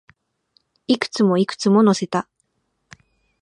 [0.87, 2.27] いくつも、いくつも乗せた